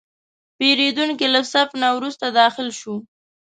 پیرودونکی 0.57 1.27
له 1.35 1.41
صف 1.51 1.69
نه 1.81 1.89
وروسته 1.97 2.25
داخل 2.41 2.67
شو. 2.79 2.95